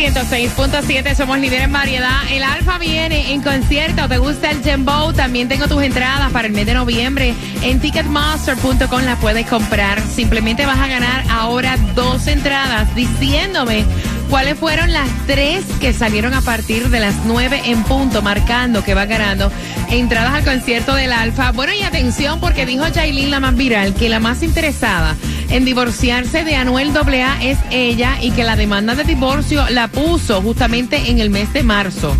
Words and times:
106.7, 0.00 1.14
somos 1.14 1.38
líderes 1.38 1.66
en 1.66 1.72
variedad. 1.72 2.22
El 2.30 2.42
Alfa 2.42 2.78
viene 2.78 3.34
en 3.34 3.42
concierto. 3.42 4.08
¿Te 4.08 4.16
gusta 4.16 4.50
el 4.50 4.62
Dembow? 4.62 5.12
También 5.12 5.46
tengo 5.46 5.68
tus 5.68 5.82
entradas 5.82 6.32
para 6.32 6.48
el 6.48 6.54
mes 6.54 6.64
de 6.64 6.72
noviembre. 6.72 7.34
En 7.60 7.80
ticketmaster.com 7.80 9.02
las 9.02 9.18
puedes 9.18 9.46
comprar. 9.46 10.00
Simplemente 10.00 10.64
vas 10.64 10.78
a 10.78 10.88
ganar 10.88 11.22
ahora 11.30 11.76
dos 11.94 12.26
entradas 12.28 12.94
diciéndome 12.94 13.84
cuáles 14.30 14.58
fueron 14.58 14.90
las 14.90 15.08
tres 15.26 15.66
que 15.80 15.92
salieron 15.92 16.32
a 16.32 16.40
partir 16.40 16.88
de 16.88 17.00
las 17.00 17.16
nueve 17.26 17.60
en 17.66 17.82
punto, 17.84 18.22
marcando 18.22 18.82
que 18.82 18.94
va 18.94 19.04
ganando 19.04 19.52
entradas 19.90 20.32
al 20.32 20.44
concierto 20.44 20.94
del 20.94 21.12
Alfa. 21.12 21.52
Bueno, 21.52 21.74
y 21.74 21.82
atención, 21.82 22.40
porque 22.40 22.64
dijo 22.64 22.84
Jailin, 22.94 23.30
la 23.30 23.40
más 23.40 23.54
viral, 23.54 23.92
que 23.92 24.08
la 24.08 24.18
más 24.18 24.42
interesada 24.42 25.14
en 25.50 25.64
divorciarse 25.64 26.44
de 26.44 26.56
Anuel 26.56 26.96
AA 26.96 27.42
es 27.42 27.58
ella 27.70 28.18
y 28.20 28.30
que 28.30 28.44
la 28.44 28.56
demanda 28.56 28.94
de 28.94 29.04
divorcio 29.04 29.68
la 29.70 29.88
puso 29.88 30.40
justamente 30.40 31.10
en 31.10 31.18
el 31.18 31.30
mes 31.30 31.52
de 31.52 31.62
marzo. 31.62 32.16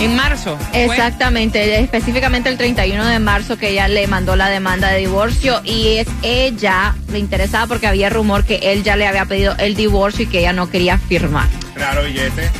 En 0.00 0.16
marzo. 0.16 0.58
fue. 0.70 0.84
Exactamente, 0.84 1.78
específicamente 1.78 2.48
el 2.48 2.56
31 2.56 3.06
de 3.06 3.18
marzo 3.18 3.58
que 3.58 3.70
ella 3.70 3.86
le 3.86 4.06
mandó 4.06 4.34
la 4.34 4.48
demanda 4.48 4.88
de 4.88 4.98
divorcio 4.98 5.60
y 5.62 5.98
es 5.98 6.08
ella 6.22 6.94
le 7.12 7.18
interesaba 7.18 7.66
porque 7.66 7.86
había 7.86 8.08
rumor 8.08 8.44
que 8.44 8.56
él 8.62 8.82
ya 8.82 8.96
le 8.96 9.06
había 9.06 9.26
pedido 9.26 9.54
el 9.58 9.74
divorcio 9.74 10.24
y 10.24 10.26
que 10.26 10.40
ella 10.40 10.52
no 10.52 10.70
quería 10.70 10.96
firmar. 10.96 11.48
Claro, 11.74 12.02
billete. 12.04 12.50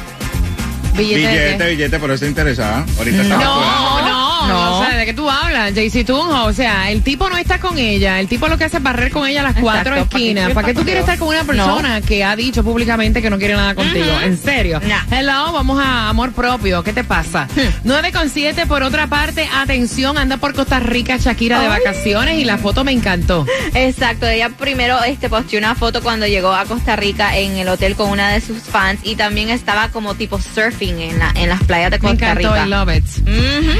¿Billete? 0.96 1.17
Billete, 1.17 1.70
billete, 1.70 1.98
por 1.98 2.11
eso 2.11 2.27
está 2.27 2.27
interesada. 2.27 2.84
Ahorita 2.98 3.22
No, 3.24 3.99
no. 4.46 4.78
O 4.78 4.84
sea, 4.84 4.96
¿de 4.96 5.06
qué 5.06 5.14
tú 5.14 5.28
hablas, 5.28 5.74
JC 5.74 6.05
Tunjo? 6.05 6.44
O 6.44 6.52
sea, 6.52 6.91
el 6.91 7.02
tipo 7.02 7.28
no 7.28 7.36
está 7.36 7.58
con 7.58 7.78
ella. 7.78 8.20
El 8.20 8.28
tipo 8.28 8.48
lo 8.48 8.58
que 8.58 8.64
hace 8.64 8.78
es 8.78 8.83
barrer 8.83 9.10
con 9.10 9.27
ella 9.27 9.42
las 9.42 9.55
cuatro 9.56 9.94
Exacto, 9.94 10.10
¿para 10.10 10.19
qué 10.20 10.28
esquinas. 10.30 10.52
¿Para 10.52 10.66
qué 10.69 10.74
tú 10.74 10.83
quieres 10.84 11.00
estar 11.02 11.19
con 11.19 11.28
una 11.28 11.44
persona 11.44 12.00
que 12.00 12.24
ha 12.24 12.36
dicho 12.36 12.62
públicamente 12.64 13.22
que 13.22 13.30
no 13.30 13.38
quiere 13.38 13.55
nada 13.55 13.74
contigo? 13.74 14.06
¿En 14.22 14.36
serio? 14.38 14.80
No. 14.80 15.16
Hello, 15.16 15.52
vamos 15.52 15.80
a 15.83 16.08
amor 16.08 16.33
propio. 16.33 16.83
¿Qué 16.83 16.92
te 16.92 17.05
pasa? 17.05 17.48
9 17.84 18.12
con 18.12 18.28
7, 18.28 18.66
por 18.66 18.83
otra 18.83 19.06
parte, 19.06 19.48
atención, 19.55 20.18
anda 20.18 20.36
por 20.36 20.55
Costa 20.55 20.80
Rica 20.80 21.16
Shakira 21.16 21.61
de 21.61 21.68
vacaciones 21.68 22.38
y 22.38 22.44
la 22.44 22.58
foto 22.58 22.84
me 22.84 22.92
encantó. 22.92 23.46
Exacto, 23.74 24.27
ella 24.27 24.50
primero 24.50 25.02
este 25.05 25.28
posteó 25.28 25.58
una 25.58 25.74
foto 25.74 26.02
cuando 26.02 26.27
llegó 26.27 26.52
a 26.52 26.64
Costa 26.64 26.96
Rica 26.96 27.36
en 27.36 27.56
el 27.56 27.68
hotel 27.68 27.94
con 27.96 28.11
una 28.11 28.30
de 28.30 28.41
sus 28.41 28.62
fans 28.62 29.00
y 29.02 29.16
también 29.16 29.50
estaba 29.50 29.88
como 29.88 30.14
tipo 30.14 30.41
surfing 30.41 30.98
en, 31.00 31.18
la, 31.18 31.33
en 31.34 31.48
las 31.48 31.62
playas 31.64 31.91
de 31.91 31.98
Me 31.98 32.08
Costa 32.08 32.33
encantó, 32.33 32.55
Rica. 32.55 32.66
I 32.66 32.68
love 32.68 32.96
it. 32.96 33.05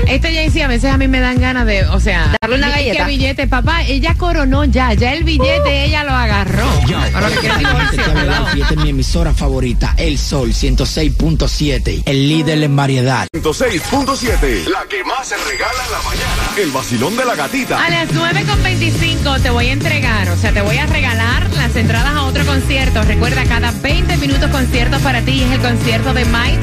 Este 0.09 0.33
JC 0.33 0.60
a 0.63 0.69
veces 0.69 0.93
a 0.93 0.97
mí 0.97 1.09
me 1.09 1.21
dan 1.21 1.41
ganas 1.41 1.67
de, 1.67 1.85
o 1.87 2.01
sea, 2.01 2.37
Darle 2.41 2.57
una 2.57 2.69
¿qué- 2.69 2.73
galleta. 2.73 3.05
¿Qué 3.07 3.11
billete? 3.11 3.47
Papá, 3.47 3.83
ella 3.83 4.15
coronó 4.17 4.65
ya, 4.65 4.93
ya 4.95 5.13
el 5.13 5.25
billete 5.25 5.85
ella 5.85 6.05
lo 6.05 6.13
agarró. 6.13 6.67
Yo, 6.87 6.99
lo 6.99 7.41
que 7.41 7.49
divorcio, 7.59 8.77
mi 8.83 8.91
emisora 8.91 9.33
favorita, 9.35 9.95
El 9.97 10.19
Sol 10.19 10.53
106.7, 10.53 12.03
el 12.07 12.29
líder 12.29 12.63
en 12.63 12.77
variedad. 12.77 13.27
106.7, 13.35 14.67
la 14.69 14.85
que 14.89 15.03
más 15.05 15.29
se 15.29 15.37
regala 15.37 15.85
en 15.87 15.93
la 15.93 15.99
mañana. 16.03 16.43
El 16.59 16.71
vacilón 16.71 17.17
de 17.17 17.25
la 17.25 17.35
gatita. 17.35 17.85
A 17.85 17.91
las 17.91 18.09
9.25 18.11 19.43
te 19.43 19.51
voy 19.51 19.69
a 19.69 19.73
entregar, 19.73 20.29
o 20.31 20.37
sea, 20.37 20.53
te 20.53 20.61
voy 20.61 20.77
a 20.79 20.87
regalar 20.87 21.49
las 21.57 21.75
entradas 21.77 22.15
a 22.15 22.23
otro 22.25 22.45
concierto. 22.47 23.03
Recuerda, 23.03 23.45
cada 23.45 23.71
20 23.73 24.17
minutos 24.19 24.51
conciertos 24.51 25.01
para 25.03 25.21
ti 25.23 25.43
es 25.43 25.51
el 25.53 25.61
concierto 25.61 26.13
de 26.15 26.25
My 26.27 26.57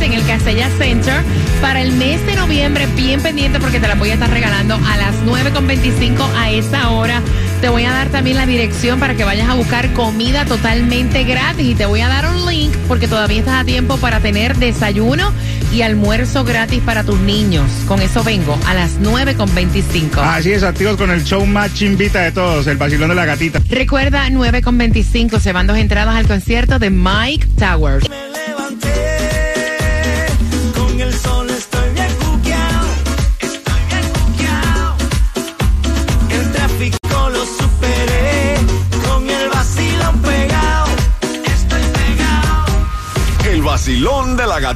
En 0.00 0.12
el 0.12 0.24
Casella 0.26 0.68
Center 0.78 1.24
para 1.60 1.80
el 1.80 1.92
mes 1.92 2.24
de 2.26 2.36
noviembre. 2.36 2.86
Bien 2.94 3.20
pendiente 3.20 3.58
porque 3.58 3.80
te 3.80 3.88
la 3.88 3.94
voy 3.94 4.10
a 4.10 4.14
estar 4.14 4.30
regalando 4.30 4.74
a 4.74 4.96
las 4.96 5.14
9.25 5.24 6.18
a 6.36 6.50
esa 6.50 6.90
hora. 6.90 7.22
Te 7.60 7.68
voy 7.70 7.84
a 7.84 7.90
dar 7.90 8.08
también 8.10 8.36
la 8.36 8.46
dirección 8.46 9.00
para 9.00 9.14
que 9.14 9.24
vayas 9.24 9.48
a 9.48 9.54
buscar 9.54 9.92
comida 9.94 10.44
totalmente 10.44 11.24
gratis 11.24 11.66
y 11.66 11.74
te 11.74 11.86
voy 11.86 12.02
a 12.02 12.08
dar 12.08 12.26
un 12.26 12.46
link 12.46 12.72
porque 12.86 13.08
todavía 13.08 13.40
estás 13.40 13.62
a 13.62 13.64
tiempo 13.64 13.96
para 13.96 14.20
tener 14.20 14.56
desayuno 14.56 15.32
y 15.72 15.82
almuerzo 15.82 16.44
gratis 16.44 16.82
para 16.84 17.02
tus 17.02 17.18
niños. 17.18 17.68
Con 17.88 18.00
eso 18.02 18.22
vengo 18.22 18.56
a 18.66 18.74
las 18.74 19.00
9.25. 19.00 20.18
Así 20.18 20.52
es, 20.52 20.62
activos 20.62 20.96
con 20.96 21.10
el 21.10 21.24
show 21.24 21.44
más 21.46 21.74
chimbita 21.74 22.20
de 22.20 22.32
todos, 22.32 22.66
el 22.66 22.76
vacilón 22.76 23.08
de 23.08 23.14
la 23.14 23.24
gatita. 23.24 23.60
Recuerda, 23.68 24.28
9.25 24.28 25.40
se 25.40 25.52
van 25.52 25.66
dos 25.66 25.78
entradas 25.78 26.14
al 26.14 26.26
concierto 26.26 26.78
de 26.78 26.90
Mike 26.90 27.46
Towers. 27.58 28.06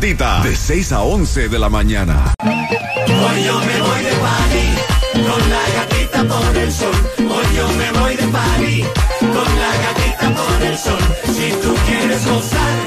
De 0.00 0.56
6 0.56 0.92
a 0.92 1.02
11 1.02 1.50
de 1.50 1.58
la 1.58 1.68
mañana. 1.68 2.32
Hoy 2.42 3.44
yo 3.44 3.58
me 3.60 3.80
voy 3.82 4.02
de 4.02 4.12
party, 4.12 4.66
con 5.12 5.50
la 5.50 5.62
gatita 5.76 6.24
por 6.24 6.56
el 6.56 6.72
sol. 6.72 6.94
Hoy 7.18 7.54
yo 7.54 7.68
me 7.68 8.00
voy 8.00 8.16
de 8.16 8.26
party, 8.28 8.84
con 9.20 9.58
la 9.60 9.72
gatita 9.84 10.34
por 10.34 10.62
el 10.66 10.78
sol. 10.78 10.98
Si 11.26 11.50
tú 11.60 11.74
quieres 11.86 12.26
gozar, 12.26 12.78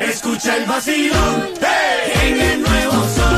escucha 0.00 0.56
el 0.56 0.66
vacilón. 0.66 1.48
¡Hey! 1.60 2.32
En 2.32 2.40
el 2.40 2.62
nuevo 2.62 3.08
sol, 3.16 3.37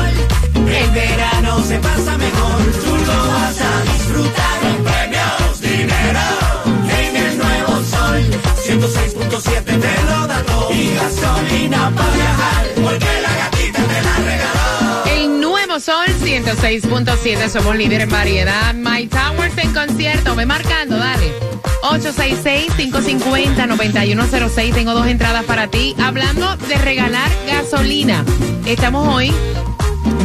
106.7, 16.55 17.47
somos 17.47 17.77
líder 17.77 18.01
en 18.01 18.09
variedad. 18.09 18.73
My 18.73 19.07
Towers 19.07 19.57
en 19.57 19.73
concierto, 19.73 20.35
ve 20.35 20.45
marcando, 20.45 20.97
dale. 20.97 21.31
866-550-9106, 21.83 24.73
tengo 24.73 24.93
dos 24.93 25.07
entradas 25.07 25.45
para 25.45 25.67
ti. 25.67 25.95
Hablando 25.97 26.57
de 26.57 26.75
regalar 26.75 27.31
gasolina, 27.47 28.25
estamos 28.65 29.07
hoy 29.07 29.31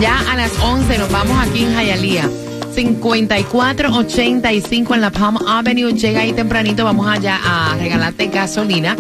ya 0.00 0.18
a 0.32 0.36
las 0.36 0.50
11, 0.60 0.98
nos 0.98 1.12
vamos 1.12 1.38
aquí 1.46 1.62
en 1.62 1.76
Hialeah. 1.76 2.28
5485 2.74 4.94
en 4.94 5.00
la 5.00 5.10
Palm 5.10 5.38
Avenue. 5.46 5.94
Llega 5.94 6.22
ahí 6.22 6.32
tempranito, 6.32 6.82
vamos 6.84 7.06
allá 7.06 7.38
a 7.42 7.76
regalarte 7.76 8.26
gasolina. 8.26 8.96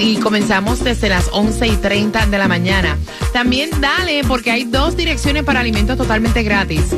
Y 0.00 0.16
comenzamos 0.16 0.82
desde 0.82 1.10
las 1.10 1.28
11 1.30 1.66
y 1.66 1.76
30 1.76 2.26
de 2.26 2.38
la 2.38 2.48
mañana. 2.48 2.96
También 3.34 3.68
dale, 3.80 4.22
porque 4.26 4.50
hay 4.50 4.64
dos 4.64 4.96
direcciones 4.96 5.44
para 5.44 5.60
alimentos 5.60 5.98
totalmente 5.98 6.42
gratis. 6.42 6.94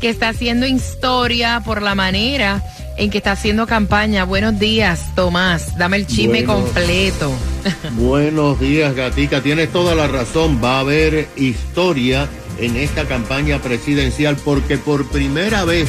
que 0.00 0.08
está 0.08 0.30
haciendo 0.30 0.66
historia 0.66 1.62
por 1.64 1.82
la 1.82 1.94
manera 1.94 2.62
en 3.00 3.10
que 3.10 3.18
está 3.18 3.32
haciendo 3.32 3.66
campaña. 3.66 4.24
Buenos 4.24 4.58
días, 4.58 5.14
Tomás. 5.14 5.76
Dame 5.78 5.96
el 5.96 6.06
chisme 6.06 6.44
Bueno. 6.44 6.62
completo. 6.64 7.32
Buenos 7.92 8.60
días, 8.60 8.94
Gatica. 8.94 9.42
Tienes 9.42 9.72
toda 9.72 9.94
la 9.94 10.06
razón. 10.06 10.60
Va 10.62 10.76
a 10.76 10.80
haber 10.80 11.26
historia 11.34 12.28
en 12.58 12.76
esta 12.76 13.06
campaña 13.06 13.58
presidencial 13.62 14.36
porque 14.44 14.76
por 14.76 15.08
primera 15.08 15.64
vez 15.64 15.88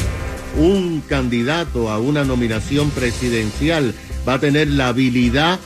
un 0.56 1.02
candidato 1.06 1.90
a 1.90 1.98
una 1.98 2.24
nominación 2.24 2.88
presidencial 2.90 3.94
va 4.26 4.34
a 4.34 4.38
tener 4.40 4.68
la 4.68 4.88
habilidad 4.88 5.58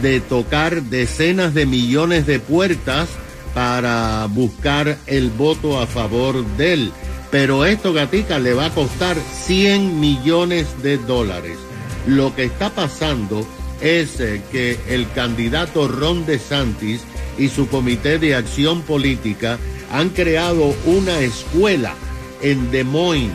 de 0.00 0.20
tocar 0.20 0.82
decenas 0.84 1.52
de 1.52 1.66
millones 1.66 2.26
de 2.26 2.38
puertas 2.38 3.08
para 3.54 4.26
buscar 4.30 4.96
el 5.06 5.28
voto 5.30 5.78
a 5.80 5.86
favor 5.86 6.44
de 6.56 6.72
él. 6.72 6.92
Pero 7.34 7.64
esto, 7.64 7.92
Gatica, 7.92 8.38
le 8.38 8.54
va 8.54 8.66
a 8.66 8.70
costar 8.70 9.16
100 9.16 9.98
millones 9.98 10.68
de 10.84 10.98
dólares. 10.98 11.58
Lo 12.06 12.32
que 12.32 12.44
está 12.44 12.70
pasando 12.70 13.44
es 13.80 14.20
eh, 14.20 14.40
que 14.52 14.78
el 14.88 15.10
candidato 15.10 15.88
Ron 15.88 16.26
DeSantis 16.26 17.00
y 17.36 17.48
su 17.48 17.66
comité 17.66 18.20
de 18.20 18.36
acción 18.36 18.82
política 18.82 19.58
han 19.90 20.10
creado 20.10 20.76
una 20.86 21.18
escuela 21.22 21.96
en 22.40 22.70
Des 22.70 22.86
Moines, 22.86 23.32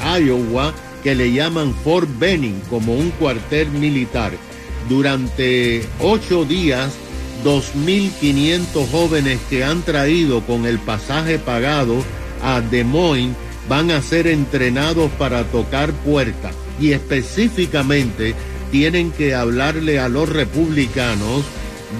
Iowa, 0.00 0.72
que 1.02 1.14
le 1.14 1.30
llaman 1.30 1.74
Fort 1.84 2.08
Benning 2.18 2.62
como 2.70 2.94
un 2.94 3.10
cuartel 3.10 3.68
militar. 3.72 4.32
Durante 4.88 5.86
ocho 6.00 6.46
días, 6.46 6.94
2.500 7.44 8.90
jóvenes 8.90 9.38
que 9.50 9.64
han 9.64 9.82
traído 9.82 10.40
con 10.46 10.64
el 10.64 10.78
pasaje 10.78 11.38
pagado 11.38 12.02
a 12.44 12.60
Des 12.60 12.84
Moines 12.84 13.34
van 13.68 13.90
a 13.90 14.02
ser 14.02 14.26
entrenados 14.26 15.10
para 15.12 15.44
tocar 15.44 15.92
puertas 15.92 16.54
y 16.78 16.92
específicamente 16.92 18.34
tienen 18.70 19.10
que 19.12 19.34
hablarle 19.34 19.98
a 19.98 20.08
los 20.08 20.28
republicanos 20.28 21.44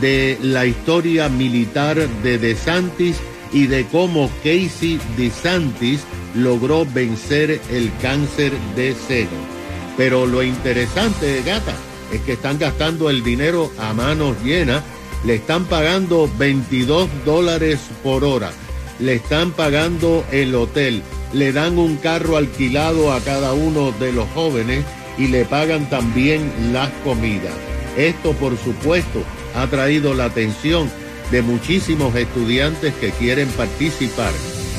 de 0.00 0.38
la 0.43 0.67
historia 0.67 1.29
militar 1.29 1.96
de 2.23 2.38
DeSantis 2.38 3.17
y 3.52 3.67
de 3.67 3.87
cómo 3.87 4.29
Casey 4.43 5.00
DeSantis 5.17 6.00
logró 6.35 6.85
vencer 6.85 7.61
el 7.70 7.91
cáncer 8.02 8.52
de 8.75 8.94
seno. 8.94 9.55
Pero 9.96 10.26
lo 10.26 10.43
interesante, 10.43 11.43
gata, 11.46 11.75
es 12.12 12.20
que 12.23 12.32
están 12.32 12.58
gastando 12.58 13.08
el 13.08 13.23
dinero 13.23 13.73
a 13.79 13.93
manos 13.93 14.37
llenas, 14.43 14.82
le 15.25 15.37
están 15.37 15.64
pagando 15.67 16.29
22 16.37 17.08
dólares 17.25 17.79
por 18.02 18.25
hora, 18.25 18.50
le 18.99 19.14
están 19.14 19.52
pagando 19.52 20.25
el 20.31 20.55
hotel, 20.55 21.02
le 21.32 21.52
dan 21.52 21.79
un 21.79 21.96
carro 21.96 22.37
alquilado 22.37 23.12
a 23.12 23.20
cada 23.20 23.52
uno 23.52 23.93
de 23.93 24.12
los 24.12 24.29
jóvenes 24.31 24.85
y 25.19 25.29
le 25.29 25.44
pagan 25.44 25.88
también 25.91 26.50
las 26.73 26.91
comidas. 27.05 27.55
Esto, 27.96 28.32
por 28.32 28.56
supuesto, 28.58 29.23
ha 29.55 29.67
traído 29.67 30.14
la 30.14 30.26
atención 30.26 30.91
de 31.31 31.43
muchísimos 31.43 32.14
estudiantes 32.14 32.94
que 32.94 33.11
quieren 33.11 33.49
participar. 33.50 34.32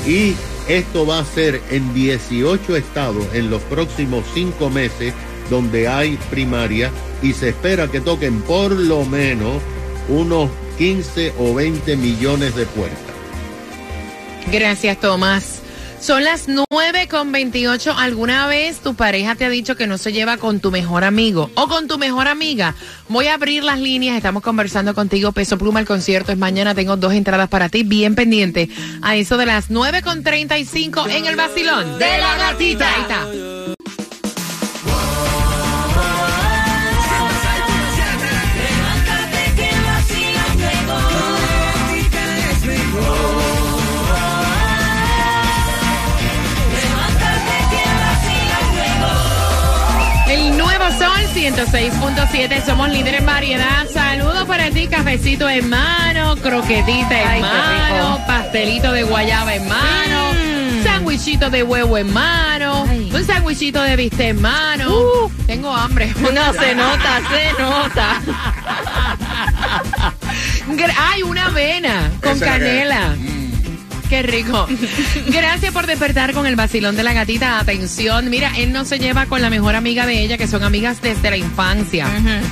Y 0.06 0.34
esto 0.68 1.06
va 1.06 1.20
a 1.20 1.26
ser 1.26 1.62
en 1.72 1.94
18 1.94 2.76
estados 2.76 3.26
en 3.34 3.50
los 3.50 3.62
próximos 3.64 4.24
cinco 4.34 4.70
meses 4.70 5.14
donde 5.50 5.88
hay 5.88 6.18
primaria 6.30 6.92
y 7.22 7.34
se 7.34 7.50
espera 7.50 7.88
que 7.90 8.02
toquen 8.02 8.42
por 8.42 8.72
lo 8.72 9.06
menos 9.06 9.62
unos 10.10 10.50
15 10.78 11.34
o 11.40 11.54
20 11.54 11.96
millones 11.98 12.56
de 12.56 12.66
puertas. 12.66 13.05
Gracias, 14.52 15.00
Tomás. 15.00 15.62
Son 16.00 16.24
las 16.24 16.48
9 16.48 17.08
con 17.10 17.32
28. 17.32 17.96
¿Alguna 17.98 18.46
vez 18.46 18.80
tu 18.80 18.94
pareja 18.94 19.34
te 19.34 19.46
ha 19.46 19.50
dicho 19.50 19.76
que 19.76 19.88
no 19.88 19.98
se 19.98 20.14
lleva 20.14 20.38
con 20.38 20.60
tu 20.60 20.70
mejor 20.70 21.04
amigo 21.04 21.50
o 21.56 21.68
con 21.68 21.88
tu 21.88 21.98
mejor 21.98 22.28
amiga? 22.28 22.76
Voy 23.10 23.26
a 23.26 23.34
abrir 23.34 23.64
las 23.64 23.80
líneas. 23.80 24.16
Estamos 24.16 24.44
conversando 24.44 24.94
contigo. 24.94 25.32
Peso 25.32 25.58
Pluma, 25.58 25.80
el 25.80 25.88
concierto 25.88 26.32
es 26.32 26.38
mañana. 26.38 26.76
Tengo 26.76 26.96
dos 26.96 27.14
entradas 27.14 27.50
para 27.50 27.70
ti. 27.70 27.82
Bien 27.82 28.14
pendiente. 28.14 28.70
A 29.02 29.16
eso 29.16 29.38
de 29.38 29.48
las 29.48 29.72
9 29.72 30.04
con 30.04 30.22
35 30.22 31.08
en 31.10 31.26
el 31.26 31.36
vacilón 31.36 31.98
de 31.98 32.18
la 32.20 32.38
gatita. 32.38 32.88
Ahí 32.88 33.02
está. 33.02 33.28
106.7, 51.36 52.66
somos 52.66 52.88
líderes 52.90 53.20
en 53.20 53.26
variedad. 53.26 53.86
Saludos 53.94 54.46
para 54.46 54.72
ti, 54.72 54.88
cafecito 54.88 55.50
en 55.50 55.68
mano, 55.70 56.38
croquetita 56.38 57.36
en 57.36 57.42
mano, 57.42 58.22
pastelito 58.26 58.94
de 58.94 59.04
guayaba 59.04 59.54
en 59.54 59.68
mano, 59.68 60.32
sándwichito 60.82 61.50
de 61.50 61.62
huevo 61.64 61.98
en 61.98 62.14
mano, 62.14 62.86
Ay. 62.90 63.12
un 63.14 63.26
sándwichito 63.26 63.82
de 63.82 63.98
bistec 63.98 64.30
en 64.30 64.42
mano. 64.42 65.30
Tengo 65.46 65.72
hambre. 65.76 66.14
No, 66.34 66.54
se 66.54 66.74
nota, 66.74 67.22
se 67.30 67.62
nota. 67.62 68.22
Gra- 70.70 70.96
Ay, 70.98 71.22
una 71.24 71.48
avena 71.48 72.12
con 72.24 72.38
Esa 72.38 72.46
canela. 72.46 73.14
Qué 74.10 74.22
rico. 74.22 74.68
Gracias 75.28 75.74
por 75.74 75.88
despertar 75.88 76.34
con 76.34 76.46
el 76.46 76.56
vacilón 76.56 76.96
de 76.96 77.04
la 77.04 77.14
gatita. 77.14 77.60
Atención, 77.60 78.30
mira, 78.30 78.52
él 78.58 78.72
no 78.72 78.86
se 78.86 79.00
lleva 79.00 79.26
con 79.26 79.42
la 79.42 79.50
mejor 79.50 79.76
amiga 79.76 80.06
de 80.06 80.22
ella, 80.22 80.38
que 80.38 80.48
son 80.48 80.64
amigas 80.64 81.02
desde 81.02 81.30
la 81.30 81.38
infancia. 81.38 82.08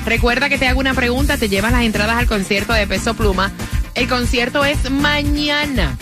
Recuerda 0.06 0.50
que 0.50 0.58
te 0.58 0.68
hago 0.68 0.80
una 0.80 0.94
pregunta, 0.94 1.38
te 1.38 1.50
llevas 1.50 1.72
las 1.72 1.84
entradas 1.84 2.18
al 2.18 2.28
concierto 2.28 2.74
de 2.74 2.88
Peso 2.88 3.14
Pluma. 3.14 3.52
El 3.96 4.08
concierto 4.08 4.66
es 4.66 4.90
mañana. 4.90 5.96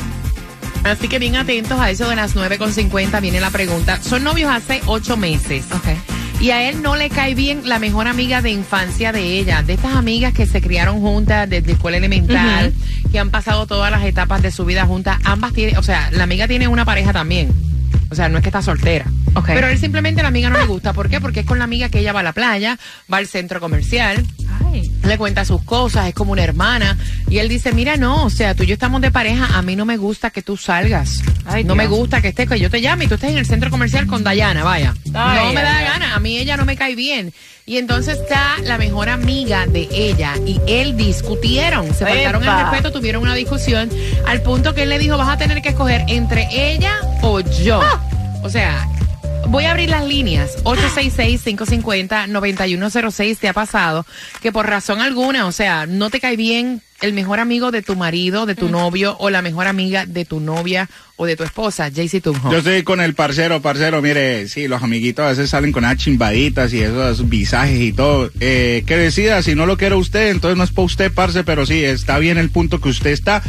Así 0.84 1.08
que 1.08 1.20
bien 1.20 1.36
atentos 1.36 1.80
a 1.80 1.92
eso 1.92 2.10
de 2.10 2.16
las 2.16 2.36
9.50 2.36 3.22
viene 3.22 3.40
la 3.40 3.52
pregunta. 3.52 4.02
Son 4.02 4.24
novios 4.24 4.50
hace 4.52 4.82
ocho 4.86 5.18
meses. 5.18 5.66
Y 6.42 6.50
a 6.50 6.68
él 6.68 6.82
no 6.82 6.96
le 6.96 7.12
cae 7.12 7.36
bien 7.36 7.70
la 7.70 7.78
mejor 7.78 8.08
amiga 8.08 8.42
de 8.42 8.50
infancia 8.50 9.12
de 9.12 9.38
ella, 9.38 9.62
de 9.62 9.74
estas 9.74 9.94
amigas 9.94 10.34
que 10.34 10.48
se 10.48 10.60
criaron 10.60 11.00
juntas 11.00 11.48
desde 11.48 11.74
escuela 11.74 11.98
elemental, 11.98 12.74
que 13.12 13.20
han 13.20 13.30
pasado 13.30 13.68
todas 13.68 13.92
las 13.92 14.04
etapas 14.04 14.42
de 14.42 14.50
su 14.50 14.66
vida 14.66 14.88
juntas. 14.88 15.20
Ambas 15.24 15.54
tienen, 15.54 15.78
o 15.78 15.84
sea, 15.84 16.10
la 16.12 16.24
amiga 16.24 16.48
tiene 16.48 16.68
una 16.68 16.84
pareja 16.84 17.14
también. 17.14 17.52
O 18.10 18.16
sea, 18.16 18.28
no 18.28 18.38
es 18.38 18.44
que 18.44 18.50
está 18.50 18.64
soltera. 18.64 19.06
Ok. 19.36 19.50
Pero 19.54 19.68
a 19.68 19.72
él 19.72 19.78
simplemente 19.78 20.24
la 20.24 20.30
amiga 20.30 20.50
no 20.50 20.58
le 20.58 20.66
gusta. 20.66 20.94
¿Por 20.94 21.10
qué? 21.10 21.22
Porque 21.22 21.42
es 21.42 21.46
con 21.46 21.60
la 21.60 21.64
amiga 21.64 21.90
que 21.90 22.00
ella 22.00 22.12
va 22.12 22.22
a 22.22 22.24
la 22.24 22.34
playa, 22.34 22.78
va 23.12 23.18
al 23.18 23.28
centro 23.28 23.60
comercial, 23.60 24.26
Ay. 24.72 24.92
le 25.04 25.18
cuenta 25.18 25.46
sus 25.46 25.62
cosas, 25.64 26.08
es 26.08 26.14
como 26.14 26.32
una 26.32 26.44
hermana. 26.44 26.98
Y 27.30 27.40
él 27.40 27.50
dice, 27.50 27.72
mira, 27.74 27.98
no, 27.98 28.26
o 28.26 28.30
sea, 28.30 28.56
tú 28.56 28.64
y 28.64 28.68
yo 28.68 28.74
estamos 28.74 29.02
de 29.02 29.12
pareja, 29.12 29.58
a 29.58 29.62
mí 29.62 29.76
no 29.76 29.86
me 29.86 29.98
gusta 29.98 30.30
que 30.30 30.42
tú 30.42 30.58
salgas. 30.58 31.22
Ay, 31.46 31.64
no 31.64 31.76
me 31.76 31.88
gusta 31.88 32.22
que 32.22 32.30
estés, 32.30 32.48
que 32.48 32.60
yo 32.60 32.70
te 32.70 32.82
llame 32.82 33.06
y 33.06 33.08
tú 33.08 33.16
estés 33.16 33.32
en 33.32 33.38
el 33.38 33.46
centro 33.46 33.70
comercial 33.70 34.08
con 34.08 34.24
Dayana, 34.24 34.64
vaya. 34.64 34.94
Ay, 35.14 35.48
no 35.48 35.54
me 35.54 35.62
da 35.62 35.82
gana, 35.82 36.16
a 36.16 36.20
mí 36.20 36.38
ella 36.38 36.58
no 36.58 36.66
me 36.66 36.76
cae 36.76 36.96
bien. 36.96 37.34
Y 37.66 37.78
entonces 37.78 38.20
está 38.20 38.58
la 38.64 38.78
mejor 38.78 39.10
amiga 39.10 39.66
de 39.68 39.88
ella 39.92 40.34
y 40.46 40.60
él 40.68 40.98
discutieron, 40.98 41.94
se 41.94 42.06
faltaron 42.06 42.44
el 42.44 42.50
respeto, 42.50 42.92
tuvieron 42.92 43.22
una 43.22 43.36
discusión 43.36 43.90
al 44.28 44.42
punto 44.42 44.74
que 44.74 44.84
él 44.84 44.90
le 44.90 45.00
dijo, 45.00 45.18
vas 45.18 45.30
a 45.30 45.38
tener 45.38 45.62
que 45.62 45.70
escoger 45.70 46.04
entre 46.08 46.48
ella 46.52 46.94
o 47.22 47.40
yo. 47.40 47.82
Ah. 47.82 48.02
O 48.44 48.50
sea, 48.50 48.88
Voy 49.48 49.66
a 49.66 49.72
abrir 49.72 49.90
las 49.90 50.06
líneas. 50.06 50.58
866-550-9106. 50.64 53.38
¿Te 53.38 53.50
ha 53.50 53.54
pasado 53.54 54.06
que 54.42 54.52
por 54.52 54.68
razón 54.68 55.02
alguna, 55.02 55.46
o 55.46 55.52
sea, 55.52 55.86
no 55.86 56.10
te 56.10 56.20
cae 56.20 56.38
bien 56.38 56.82
el 57.02 57.14
mejor 57.14 57.40
amigo 57.40 57.72
de 57.72 57.82
tu 57.82 57.96
marido, 57.96 58.46
de 58.46 58.56
tu 58.56 58.70
novio 58.70 59.18
o 59.20 59.30
la 59.30 59.42
mejor 59.42 59.68
amiga 59.68 60.06
de 60.06 60.24
tu 60.24 60.40
novia 60.40 60.90
o 61.18 61.26
de 61.26 61.36
tu 61.36 61.44
esposa? 61.44 61.90
Jaycee 61.94 62.22
Tunjo. 62.22 62.52
Yo 62.52 62.60
estoy 62.60 62.84
con 62.84 63.02
el 63.02 63.14
parcero, 63.14 63.62
parcero, 63.62 64.02
mire, 64.02 64.48
sí, 64.48 64.68
los 64.68 64.84
amiguitos 64.84 65.26
a 65.26 65.30
veces 65.30 65.50
salen 65.50 65.72
con 65.72 65.84
esas 65.84 65.98
chimbaditas 65.98 66.72
y 66.74 66.82
esos 66.82 67.28
visajes 67.28 67.80
y 67.80 67.92
todo. 67.92 68.30
Eh, 68.40 68.84
que 68.86 68.98
decida, 68.98 69.42
si 69.42 69.56
no 69.56 69.66
lo 69.66 69.78
quiere 69.78 69.96
usted, 69.96 70.30
entonces 70.30 70.58
no 70.58 70.64
es 70.64 70.72
para 70.72 70.86
usted, 70.86 71.12
parce, 71.12 71.44
pero 71.44 71.66
sí, 71.66 71.84
está 71.84 72.20
bien 72.20 72.38
el 72.38 72.52
punto 72.52 72.80
que 72.80 72.90
usted 72.90 73.10
está. 73.10 73.42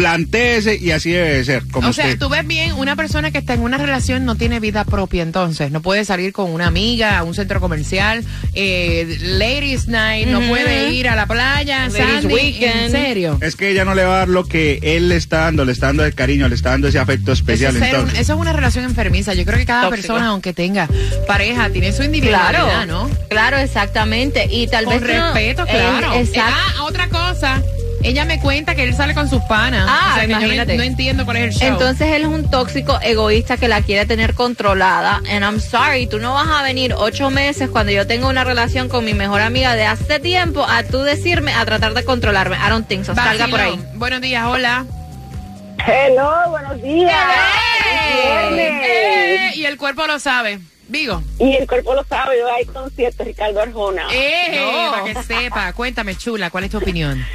Plantéese 0.00 0.76
y 0.76 0.90
así 0.92 1.10
debe 1.10 1.34
de 1.34 1.44
ser. 1.44 1.62
Como 1.70 1.88
o 1.88 1.92
sea, 1.92 2.06
usted. 2.06 2.18
tú 2.18 2.30
ves 2.30 2.46
bien, 2.46 2.72
una 2.72 2.96
persona 2.96 3.30
que 3.30 3.36
está 3.38 3.52
en 3.54 3.60
una 3.60 3.76
relación 3.76 4.24
no 4.24 4.34
tiene 4.34 4.58
vida 4.60 4.84
propia, 4.84 5.22
entonces 5.22 5.70
no 5.70 5.82
puede 5.82 6.06
salir 6.06 6.32
con 6.32 6.50
una 6.50 6.66
amiga 6.66 7.18
a 7.18 7.22
un 7.22 7.34
centro 7.34 7.60
comercial, 7.60 8.24
eh, 8.54 9.18
ladies 9.20 9.88
night, 9.88 10.26
no 10.26 10.40
puede 10.48 10.90
ir 10.92 11.06
a 11.08 11.16
la 11.16 11.26
playa, 11.26 11.88
Ladies 11.88 11.96
Sandy, 12.22 12.34
weekend. 12.34 12.80
en 12.86 12.90
serio. 12.90 13.38
Es 13.42 13.56
que 13.56 13.68
ella 13.70 13.84
no 13.84 13.94
le 13.94 14.04
va 14.04 14.14
a 14.14 14.18
dar 14.20 14.28
lo 14.28 14.44
que 14.46 14.78
él 14.82 15.10
le 15.10 15.16
está 15.16 15.40
dando, 15.40 15.64
le 15.66 15.72
está 15.72 15.86
dando 15.86 16.04
el 16.04 16.14
cariño, 16.14 16.48
le 16.48 16.54
está 16.54 16.70
dando 16.70 16.88
ese 16.88 16.98
afecto 16.98 17.32
Eso 17.32 17.40
especial. 17.42 17.76
es, 17.76 17.82
un- 17.82 17.86
entonces. 17.88 18.18
eso 18.20 18.32
es 18.34 18.38
una 18.40 18.52
relación 18.54 18.84
enfermiza. 18.86 19.34
Yo 19.34 19.44
creo 19.44 19.58
que 19.58 19.66
cada 19.66 19.82
Tóxico. 19.88 20.08
persona, 20.08 20.28
aunque 20.28 20.52
tenga 20.54 20.88
pareja, 21.26 21.68
tiene 21.70 21.92
su 21.92 22.02
individualidad, 22.02 22.50
Claro, 22.50 22.86
¿no? 22.86 23.10
claro, 23.28 23.58
exactamente. 23.58 24.48
Y 24.50 24.66
tal 24.68 24.84
Con 24.86 24.94
vez 25.00 25.02
no- 25.16 25.32
respeto, 25.34 25.62
eh, 25.64 25.66
claro. 25.70 26.14
exacto. 26.14 26.54
ah, 26.78 26.84
otra 26.84 27.08
cosa. 27.08 27.62
Ella 28.02 28.24
me 28.24 28.40
cuenta 28.40 28.74
que 28.74 28.82
él 28.84 28.94
sale 28.94 29.12
con 29.14 29.28
sus 29.28 29.42
panas. 29.42 29.86
Ah, 29.88 30.12
o 30.12 30.14
sea, 30.14 30.22
que 30.26 30.30
yo 30.32 30.36
no- 30.38 30.42
imagínate. 30.46 30.76
no, 30.76 30.82
entiendo 30.82 31.24
cuál 31.26 31.36
es 31.36 31.42
el 31.44 31.52
show. 31.52 31.68
Entonces 31.68 32.08
él 32.08 32.22
es 32.22 32.28
un 32.28 32.50
tóxico 32.50 32.98
egoísta 33.02 33.58
que 33.58 33.68
la 33.68 33.82
quiere 33.82 34.06
tener 34.06 34.34
controlada. 34.34 35.16
And 35.30 35.44
I'm 35.44 35.60
sorry, 35.60 36.06
tú 36.06 36.18
no 36.18 36.32
vas 36.34 36.48
a 36.48 36.62
venir 36.62 36.94
ocho 36.96 37.30
meses 37.30 37.68
cuando 37.68 37.92
yo 37.92 38.06
tengo 38.06 38.28
una 38.28 38.42
relación 38.44 38.88
con 38.88 39.04
mi 39.04 39.12
mejor 39.12 39.42
amiga 39.42 39.74
de 39.76 39.84
hace 39.84 40.18
tiempo 40.18 40.64
a 40.66 40.82
tú 40.82 41.02
decirme, 41.02 41.52
a 41.52 41.64
tratar 41.66 41.92
de 41.92 42.02
controlarme. 42.04 42.56
I 42.56 42.70
don't 42.70 42.88
think 42.88 43.04
so. 43.04 43.14
Salga 43.14 43.48
por 43.48 43.60
ahí. 43.60 43.78
Buenos 43.94 44.20
días, 44.22 44.46
hola. 44.46 44.86
Hello, 45.86 46.50
buenos 46.50 46.80
días. 46.82 47.14
Eh, 48.56 49.50
y 49.56 49.64
el 49.66 49.76
cuerpo 49.76 50.06
lo 50.06 50.18
sabe. 50.18 50.58
Digo. 50.88 51.22
Y 51.38 51.54
el 51.54 51.66
cuerpo 51.68 51.94
lo 51.94 52.02
sabe, 52.04 52.38
yo 52.38 52.52
hay 52.52 52.64
concierto, 52.64 53.22
Ricardo 53.22 53.60
Arjona. 53.60 54.02
Eh, 54.12 54.58
No. 54.60 54.90
para 54.90 55.04
que 55.04 55.22
sepa. 55.22 55.72
Cuéntame, 55.72 56.16
chula, 56.16 56.50
¿cuál 56.50 56.64
es 56.64 56.70
tu 56.70 56.78
opinión? 56.78 57.24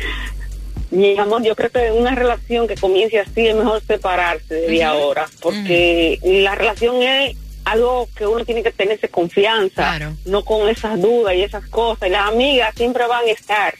Mi 0.95 1.17
amor, 1.17 1.43
yo 1.43 1.55
creo 1.55 1.69
que 1.69 1.91
una 1.91 2.15
relación 2.15 2.67
que 2.67 2.75
comience 2.75 3.19
así 3.19 3.47
es 3.47 3.55
mejor 3.55 3.81
separarse 3.85 4.53
de 4.55 4.83
ahora, 4.83 5.27
porque 5.41 6.19
la 6.23 6.55
relación 6.55 7.01
es 7.03 7.35
algo 7.65 8.07
que 8.15 8.27
uno 8.27 8.45
tiene 8.45 8.61
que 8.61 8.71
tenerse 8.71 9.09
confianza, 9.09 9.73
Claro. 9.97 10.13
no 10.25 10.45
con 10.45 10.69
esas 10.69 11.01
dudas 11.01 11.33
y 11.35 11.41
esas 11.41 11.65
cosas. 11.67 12.07
Y 12.07 12.11
las 12.11 12.27
amigas 12.29 12.73
siempre 12.75 13.07
van 13.07 13.25
a 13.25 13.31
estar. 13.31 13.73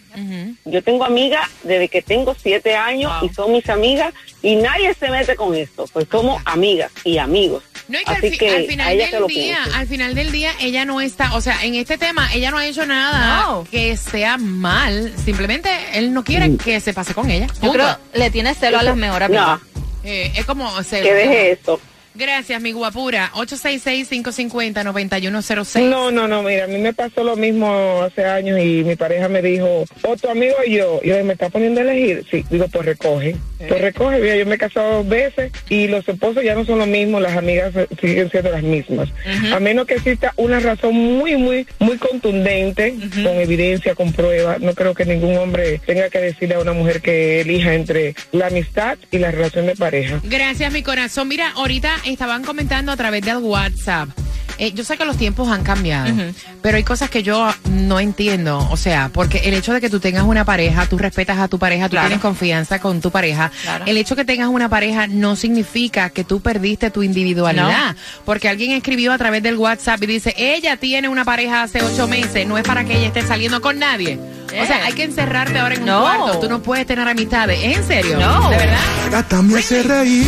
Yo 0.66 0.84
tengo 0.84 1.06
amigas 1.06 1.48
desde 1.64 1.88
que 1.88 2.02
tengo 2.02 2.36
siete 2.42 2.76
años 2.76 3.12
Wow. 3.22 3.30
y 3.30 3.34
son 3.34 3.52
mis 3.52 3.70
amigas 3.70 4.12
y 4.42 4.56
nadie 4.56 4.94
se 4.96 5.10
mete 5.10 5.36
con 5.36 5.54
esto, 5.54 5.86
pues 5.94 6.08
somos 6.10 6.42
amigas 6.46 6.92
y 7.04 7.18
amigos. 7.20 7.64
No, 7.88 8.00
y 8.00 8.04
que, 8.04 8.12
al, 8.12 8.18
Así 8.18 8.30
fi- 8.32 8.38
que 8.38 8.50
al 8.56 8.66
final 8.66 8.98
del 8.98 9.10
día, 9.10 9.28
piense. 9.28 9.78
al 9.78 9.88
final 9.88 10.16
del 10.16 10.32
día, 10.32 10.52
ella 10.60 10.86
no 10.86 11.02
está, 11.02 11.34
o 11.36 11.42
sea, 11.42 11.64
en 11.64 11.76
este 11.76 11.98
tema, 11.98 12.34
ella 12.34 12.50
no 12.52 12.58
ha 12.58 12.66
hecho 12.66 12.86
nada 12.86 13.44
No. 13.46 13.68
que 13.70 13.96
sea 13.98 14.38
mal. 14.38 15.14
Simplemente 15.24 15.70
él 15.94 16.14
no 16.14 16.24
quiere 16.24 16.56
que 16.58 16.80
se 16.80 16.94
pase 16.94 17.14
con 17.14 17.30
ella. 17.30 17.48
Yo 17.62 17.72
creo 17.72 17.98
le 18.14 18.32
tiene 18.32 18.54
celo 18.56 18.80
a 18.80 18.84
las 18.84 18.96
mejores 18.96 19.28
amigas. 19.28 19.60
No, 19.76 19.82
Eh, 20.04 20.32
es 20.36 20.46
como 20.46 20.82
se- 20.84 21.02
que 21.02 21.14
deje 21.14 21.52
esto. 21.52 21.80
Gracias, 22.16 22.62
mi 22.62 22.72
guapura. 22.72 23.30
866-550-9106. 23.34 25.90
No, 25.90 26.12
no, 26.12 26.30
no, 26.30 26.44
mira, 26.44 26.64
a 26.64 26.68
mí 26.68 26.78
me 26.78 26.94
pasó 26.94 27.24
lo 27.24 27.36
mismo 27.36 28.02
hace 28.02 28.24
años 28.26 28.58
y 28.60 28.84
mi 28.84 28.96
pareja 28.96 29.28
me 29.28 29.42
dijo, 29.42 29.84
o 30.04 30.16
tu 30.16 30.30
amigo 30.30 30.56
y 30.66 30.78
yo, 30.78 31.02
y 31.04 31.10
yo, 31.10 31.22
¿me 31.26 31.34
está 31.34 31.50
poniendo 31.50 31.82
a 31.82 31.84
elegir? 31.84 32.26
Sí, 32.32 32.46
digo, 32.50 32.70
pues 32.70 32.86
recoge. 32.86 33.36
Pues 33.68 33.82
recoge, 33.82 34.20
mira, 34.20 34.36
yo 34.36 34.46
me 34.46 34.56
he 34.56 34.58
casado 34.58 34.98
dos 34.98 35.08
veces 35.08 35.52
y 35.70 35.88
los 35.88 36.08
esposos 36.08 36.44
ya 36.44 36.56
no 36.56 36.66
son 36.66 36.80
lo 36.80 36.86
mismo, 36.86 37.20
las 37.20 37.36
amigas 37.36 37.76
eh, 37.76 37.88
siguen 38.00 38.30
siendo 38.30 38.52
las 38.52 38.64
mismas. 38.64 39.10
A 39.54 39.60
menos 39.60 39.88
que 39.88 39.96
exista 39.96 40.34
una 40.38 40.60
razón 40.60 40.94
muy, 40.94 41.36
muy, 41.36 41.68
muy 41.80 41.98
contundente, 41.98 42.96
con 43.24 43.36
evidencia, 43.36 43.96
con 43.96 44.14
prueba, 44.14 44.58
no 44.60 44.74
creo 44.74 44.94
que 44.94 45.06
ningún 45.06 45.38
hombre 45.38 45.82
tenga 45.86 46.10
que 46.10 46.20
decirle 46.20 46.56
a 46.56 46.60
una 46.60 46.74
mujer 46.74 47.02
que 47.02 47.42
elija 47.42 47.74
entre 47.74 48.16
la 48.32 48.48
amistad 48.48 48.98
y 49.12 49.18
la 49.18 49.32
relación 49.32 49.66
de 49.66 49.76
pareja. 49.76 50.22
Gracias, 50.24 50.72
mi 50.72 50.84
corazón. 50.84 51.28
Mira, 51.28 51.52
ahorita 51.56 51.96
estaban 52.06 52.44
comentando 52.44 52.92
a 52.92 52.98
través 52.98 53.24
del 53.24 53.38
WhatsApp. 53.38 54.10
Eh, 54.58 54.72
yo 54.72 54.86
sé 54.86 54.96
que 54.98 55.04
los 55.04 55.18
tiempos 55.18 55.50
han 55.50 55.64
cambiado, 55.66 56.14
pero 56.62 56.78
hay 56.78 56.84
cosas 56.84 57.10
que 57.10 57.24
yo 57.24 57.54
no 57.72 58.00
entiendo. 58.00 58.66
O 58.72 58.78
sea, 58.78 59.10
porque 59.12 59.40
el 59.40 59.54
hecho 59.54 59.74
de 59.74 59.82
que 59.82 59.90
tú 59.90 60.00
tengas 60.00 60.24
una 60.24 60.46
pareja, 60.46 60.86
tú 60.86 60.98
respetas 60.98 61.40
a 61.40 61.50
tu 61.50 61.60
pareja, 61.60 61.88
tú 61.90 61.92
Claro. 61.92 62.08
tienes 62.08 62.22
confianza 62.22 62.80
con 62.80 63.02
tu 63.02 63.12
pareja. 63.12 63.52
Claro. 63.64 63.84
El 63.86 63.98
hecho 63.98 64.16
que 64.16 64.24
tengas 64.24 64.48
una 64.48 64.70
pareja 64.70 65.08
no 65.08 65.36
significa 65.36 66.10
que 66.10 66.24
tú 66.24 66.40
perdiste 66.40 66.90
tu 66.90 67.04
individualidad. 67.04 67.98
Porque 68.24 68.48
alguien 68.48 68.72
escribió 68.72 69.12
a 69.12 69.18
través 69.18 69.44
del 69.44 69.58
WhatsApp 69.58 70.02
y 70.04 70.06
dice, 70.06 70.34
ella 70.38 70.78
tiene 70.78 71.10
una 71.10 71.26
pareja 71.26 71.64
hace 71.64 71.84
ocho 71.84 72.08
meses, 72.08 72.48
no 72.48 72.58
es 72.58 72.64
para 72.64 72.86
que 72.86 72.96
ella 72.98 73.08
esté 73.08 73.24
saliendo 73.24 73.60
con 73.60 73.78
nadie. 73.78 74.18
O 74.48 74.66
sea, 74.66 74.78
Eh. 74.80 74.84
hay 74.86 74.94
que 74.94 75.04
encerrarte 75.04 75.60
ahora 75.60 75.76
en 75.76 75.82
un 75.84 76.00
cuarto. 76.00 76.40
Tú 76.40 76.48
no 76.48 76.62
puedes 76.64 76.86
tener 76.88 77.06
amistades. 77.06 77.60
¿Es 77.62 77.78
en 77.80 77.84
serio? 77.88 78.18
No. 78.20 78.50
¿De 78.52 78.56
verdad? 78.56 78.80
Gata 79.12 79.42
me 79.42 79.60
hace 79.60 79.84
reír. 79.84 80.28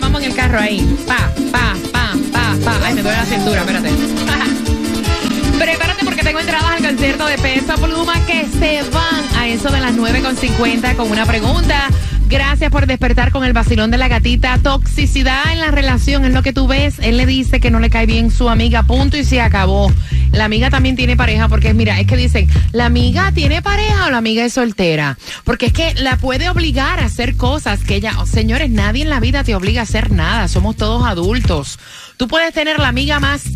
vamos 0.00 0.22
en 0.22 0.30
el 0.30 0.36
carro 0.36 0.58
ahí. 0.58 0.80
Pa, 1.06 1.30
pa, 1.52 1.74
pa, 1.92 2.14
pa, 2.32 2.56
pa. 2.64 2.86
Ay, 2.86 2.94
me 2.94 3.02
duele 3.02 3.18
la 3.18 3.24
cintura, 3.24 3.60
espérate. 3.60 3.90
Prepárate 5.58 6.04
porque 6.04 6.22
tengo 6.22 6.38
entradas 6.40 6.70
al 6.70 6.82
concierto 6.84 7.26
de 7.26 7.38
Peso 7.38 7.74
Pluma 7.74 8.14
que 8.26 8.46
se 8.46 8.82
van 8.90 9.24
a 9.36 9.48
eso 9.48 9.70
de 9.70 9.80
las 9.80 9.94
9.50 9.94 10.96
con 10.96 11.10
una 11.10 11.26
pregunta. 11.26 11.88
Gracias 12.28 12.70
por 12.70 12.86
despertar 12.86 13.32
con 13.32 13.44
el 13.44 13.54
vacilón 13.54 13.90
de 13.90 13.96
la 13.96 14.06
gatita. 14.06 14.58
Toxicidad 14.58 15.50
en 15.50 15.60
la 15.60 15.70
relación 15.70 16.26
es 16.26 16.34
lo 16.34 16.42
que 16.42 16.52
tú 16.52 16.68
ves. 16.68 16.96
Él 17.00 17.16
le 17.16 17.24
dice 17.24 17.58
que 17.58 17.70
no 17.70 17.80
le 17.80 17.88
cae 17.88 18.04
bien 18.04 18.30
su 18.30 18.50
amiga, 18.50 18.82
punto 18.82 19.16
y 19.16 19.24
se 19.24 19.40
acabó. 19.40 19.90
La 20.38 20.44
amiga 20.44 20.70
también 20.70 20.94
tiene 20.94 21.16
pareja 21.16 21.48
porque 21.48 21.74
mira, 21.74 21.98
es 21.98 22.06
que 22.06 22.16
dicen, 22.16 22.48
¿la 22.70 22.86
amiga 22.86 23.32
tiene 23.32 23.60
pareja 23.60 24.06
o 24.06 24.10
la 24.10 24.18
amiga 24.18 24.44
es 24.44 24.52
soltera? 24.52 25.18
Porque 25.42 25.66
es 25.66 25.72
que 25.72 25.94
la 25.94 26.16
puede 26.16 26.48
obligar 26.48 27.00
a 27.00 27.06
hacer 27.06 27.34
cosas 27.34 27.82
que 27.82 27.96
ella, 27.96 28.14
señores, 28.24 28.70
nadie 28.70 29.02
en 29.02 29.10
la 29.10 29.18
vida 29.18 29.42
te 29.42 29.56
obliga 29.56 29.80
a 29.80 29.82
hacer 29.82 30.12
nada. 30.12 30.46
Somos 30.46 30.76
todos 30.76 31.04
adultos. 31.04 31.80
Tú 32.18 32.28
puedes 32.28 32.54
tener 32.54 32.78
la 32.78 32.86
amiga 32.86 33.18
más 33.18 33.46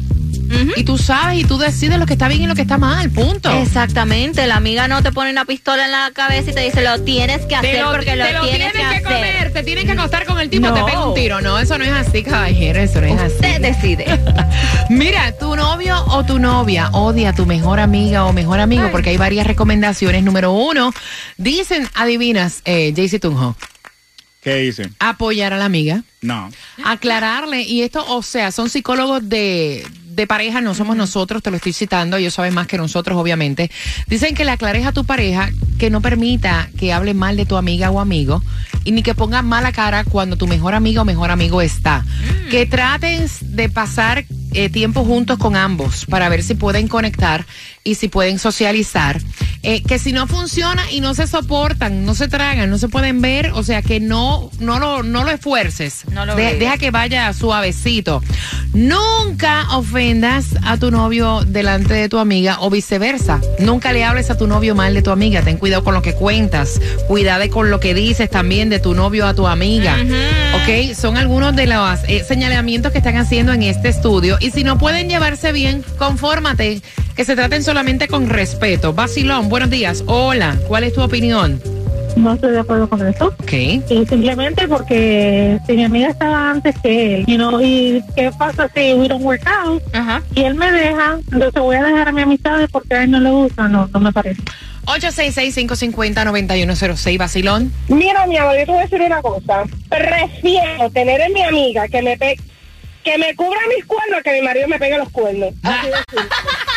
y 0.76 0.84
tú 0.84 0.98
sabes 0.98 1.38
y 1.40 1.44
tú 1.44 1.58
decides 1.58 1.98
lo 1.98 2.06
que 2.06 2.12
está 2.14 2.28
bien 2.28 2.42
y 2.42 2.46
lo 2.46 2.54
que 2.54 2.62
está 2.62 2.78
mal, 2.78 3.10
punto. 3.10 3.50
Exactamente, 3.50 4.46
la 4.46 4.56
amiga 4.56 4.88
no 4.88 5.02
te 5.02 5.12
pone 5.12 5.30
una 5.30 5.44
pistola 5.44 5.84
en 5.86 5.92
la 5.92 6.10
cabeza 6.14 6.50
y 6.50 6.54
te 6.54 6.60
dice 6.60 6.82
lo 6.82 7.00
tienes 7.02 7.40
que 7.42 7.46
Te 7.48 7.54
hacer 7.56 7.80
lo, 7.82 7.90
porque 7.92 8.16
lo, 8.16 8.24
te 8.26 8.32
lo 8.32 8.42
tienes, 8.46 8.72
que, 8.72 8.82
hacer. 8.82 9.02
comer, 9.02 9.52
te 9.52 9.62
tienes 9.62 9.84
que 9.84 9.92
acostar 9.92 10.24
con 10.26 10.38
el 10.40 10.50
tipo, 10.50 10.68
No. 10.68 10.74
te 10.74 10.82
pega 10.84 11.06
un 11.06 11.14
tiro. 11.14 11.40
No, 11.40 11.58
eso 11.58 11.78
no 11.78 11.84
es 11.84 11.92
así, 11.92 12.22
caballero, 12.22 12.80
eso 12.80 13.00
no 13.00 13.06
es 13.06 13.20
así. 13.20 13.34
Usted 13.34 13.60
decide. 13.60 14.04
Mira, 14.90 15.32
tu 15.38 15.56
novio 15.56 16.02
o 16.08 16.24
tu 16.24 16.38
novia 16.38 16.90
odia 16.92 17.30
a 17.30 17.34
tu 17.34 17.46
mejor 17.46 17.80
amiga 17.80 18.24
o 18.26 18.32
mejor 18.32 18.60
amigo, 18.60 18.88
porque 18.90 19.10
hay 19.10 19.16
varias 19.16 19.46
recomendaciones. 19.46 20.22
Número 20.22 20.52
uno, 20.52 20.92
dicen, 21.36 21.88
adivinas, 21.94 22.60
eh, 22.64 22.92
Jaycee 22.94 23.18
Tunjo, 23.20 23.56
¿Qué 24.42 24.56
dicen? 24.56 24.94
apoyar 24.98 25.52
a 25.52 25.56
la 25.56 25.64
amiga, 25.66 26.02
No. 26.20 26.50
aclararle, 26.84 27.62
y 27.62 27.82
esto, 27.82 28.04
o 28.08 28.22
sea, 28.22 28.50
son 28.52 28.68
psicólogos 28.68 29.28
de, 29.28 29.86
de 30.14 30.26
pareja, 30.26 30.60
no 30.60 30.74
somos 30.74 30.96
nosotros, 30.96 31.42
te 31.42 31.50
lo 31.50 31.56
estoy 31.56 31.72
citando, 31.72 32.16
ellos 32.16 32.34
saben 32.34 32.54
más 32.54 32.66
que 32.66 32.76
nosotros, 32.76 33.18
obviamente. 33.18 33.70
Dicen 34.06 34.34
que 34.34 34.44
le 34.44 34.50
aclares 34.52 34.86
a 34.86 34.92
tu 34.92 35.04
pareja 35.04 35.50
que 35.78 35.90
no 35.90 36.00
permita 36.00 36.68
que 36.78 36.92
hable 36.92 37.14
mal 37.14 37.36
de 37.36 37.46
tu 37.46 37.56
amiga 37.56 37.90
o 37.90 38.00
amigo, 38.00 38.42
y 38.84 38.92
ni 38.92 39.02
que 39.02 39.14
ponga 39.14 39.42
mala 39.42 39.72
cara 39.72 40.04
cuando 40.04 40.36
tu 40.36 40.46
mejor 40.46 40.74
amiga 40.74 41.02
o 41.02 41.04
mejor 41.04 41.30
amigo 41.30 41.62
está. 41.62 42.04
Que 42.50 42.66
traten 42.66 43.26
de 43.40 43.68
pasar 43.68 44.24
eh, 44.54 44.68
tiempo 44.68 45.04
juntos 45.04 45.38
con 45.38 45.56
ambos 45.56 46.04
para 46.06 46.28
ver 46.28 46.42
si 46.42 46.54
pueden 46.54 46.88
conectar 46.88 47.46
y 47.84 47.94
si 47.96 48.08
pueden 48.08 48.38
socializar. 48.38 49.20
Eh, 49.64 49.80
que 49.84 50.00
si 50.00 50.12
no 50.12 50.26
funciona 50.26 50.90
y 50.90 51.00
no 51.00 51.14
se 51.14 51.28
soportan, 51.28 52.04
no 52.04 52.16
se 52.16 52.26
tragan, 52.26 52.68
no 52.68 52.78
se 52.78 52.88
pueden 52.88 53.20
ver, 53.20 53.52
o 53.54 53.62
sea 53.62 53.80
que 53.80 54.00
no, 54.00 54.50
no 54.58 54.80
lo, 54.80 55.04
no 55.04 55.22
lo 55.22 55.30
esfuerces. 55.30 56.02
No 56.10 56.26
lo 56.26 56.34
De- 56.34 56.42
obligues. 56.46 56.58
deja 56.60 56.78
que 56.78 56.90
vaya 56.90 57.32
suavecito. 57.32 58.22
Nunca 58.72 59.66
ofendas 59.76 60.46
a 60.64 60.76
tu 60.78 60.90
novio 60.90 61.42
delante 61.46 61.94
de 61.94 62.08
tu 62.08 62.18
amiga 62.18 62.56
o 62.60 62.70
viceversa. 62.70 63.40
Nunca 63.60 63.92
le 63.92 64.02
hables 64.02 64.30
a 64.30 64.36
tu 64.36 64.48
novio 64.48 64.74
mal 64.74 64.94
de 64.94 65.02
tu 65.02 65.10
amiga. 65.10 65.42
Ten 65.42 65.58
cuidado 65.58 65.84
con 65.84 65.94
lo 65.94 66.02
que 66.02 66.14
cuentas. 66.14 66.80
Cuidado 67.06 67.48
con 67.50 67.70
lo 67.70 67.78
que 67.78 67.94
dices 67.94 68.28
también 68.30 68.68
de 68.70 68.80
tu 68.80 68.94
novio 68.94 69.26
a 69.26 69.34
tu 69.34 69.46
amiga. 69.46 69.96
¿Ok? 70.54 70.94
Son 70.96 71.16
algunos 71.16 71.54
de 71.54 71.66
los 71.68 72.00
eh, 72.08 72.24
señalamientos 72.26 72.90
que 72.90 72.98
están 72.98 73.16
haciendo 73.16 73.52
en 73.52 73.62
este 73.62 73.88
estudio. 73.90 74.38
Y 74.40 74.50
si 74.50 74.64
no 74.64 74.78
pueden 74.78 75.08
llevarse 75.08 75.52
bien, 75.52 75.84
confórmate. 75.98 76.82
Que 77.16 77.24
se 77.24 77.36
traten 77.36 77.62
solamente 77.62 78.08
con 78.08 78.28
respeto. 78.28 78.92
Basilón, 78.92 79.48
buenos 79.48 79.70
días. 79.70 80.02
Hola, 80.06 80.58
¿cuál 80.66 80.82
es 80.84 80.94
tu 80.94 81.02
opinión? 81.02 81.60
no 82.16 82.34
estoy 82.34 82.52
de 82.52 82.60
acuerdo 82.60 82.88
con 82.88 83.04
eso. 83.06 83.26
Ok. 83.26 83.52
Y 83.52 83.82
simplemente 84.06 84.66
porque 84.68 85.58
si 85.66 85.72
mi 85.72 85.84
amiga 85.84 86.08
estaba 86.10 86.50
antes 86.50 86.74
que 86.82 87.16
él, 87.16 87.26
you 87.26 87.36
know, 87.36 87.60
y 87.60 88.02
qué 88.14 88.30
pasa 88.38 88.70
si 88.74 88.94
we 88.94 89.08
don't 89.08 89.24
work 89.24 89.42
out 89.46 89.82
Ajá. 89.92 90.22
y 90.34 90.42
él 90.42 90.54
me 90.54 90.70
deja, 90.70 91.18
entonces 91.32 91.60
voy 91.62 91.76
a 91.76 91.82
dejar 91.82 92.08
a 92.08 92.12
mi 92.12 92.22
amistad 92.22 92.60
porque 92.70 92.94
a 92.94 93.02
él 93.04 93.10
no 93.10 93.20
le 93.20 93.30
gusta, 93.30 93.68
no, 93.68 93.88
no 93.92 94.00
me 94.00 94.12
parece. 94.12 94.42
866-550-9106, 94.86 97.18
Basilón. 97.18 97.72
Mira, 97.88 98.26
mi 98.26 98.36
amor, 98.36 98.58
yo 98.58 98.66
te 98.66 98.72
voy 98.72 98.80
a 98.80 98.84
decir 98.84 99.00
una 99.00 99.22
cosa. 99.22 99.62
Prefiero 99.88 100.90
tener 100.90 101.20
en 101.20 101.32
mi 101.32 101.42
amiga 101.42 101.86
que 101.88 102.02
me 102.02 102.16
pe 102.16 102.36
que 103.04 103.18
me 103.18 103.34
cubra 103.34 103.58
mis 103.74 103.84
cuernos 103.84 104.22
que 104.22 104.32
mi 104.32 104.42
marido 104.42 104.68
me 104.68 104.78
pegue 104.78 104.96
los 104.96 105.10
cuernos. 105.10 105.52
Así 105.62 105.88
de. 105.88 105.94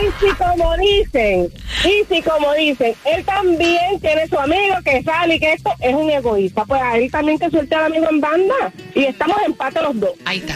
Y 0.00 0.24
si 0.24 0.34
como 0.34 0.76
dicen, 0.76 1.52
y 1.84 2.04
si 2.08 2.22
como 2.22 2.52
dicen, 2.54 2.94
él 3.04 3.24
también 3.24 4.00
tiene 4.00 4.28
su 4.28 4.38
amigo 4.38 4.76
que 4.84 5.02
sale 5.02 5.36
y 5.36 5.40
que 5.40 5.52
esto 5.54 5.70
es 5.80 5.94
un 5.94 6.08
egoísta. 6.08 6.64
Pues 6.64 6.80
a 6.80 6.96
él 6.96 7.10
también 7.10 7.38
que 7.38 7.50
suelte 7.50 7.74
al 7.74 7.86
amigo 7.86 8.06
en 8.10 8.20
banda 8.20 8.72
y 8.94 9.04
estamos 9.04 9.36
en 9.38 9.46
empate 9.46 9.82
los 9.82 9.98
dos. 9.98 10.12
Ahí 10.24 10.38
está. 10.38 10.54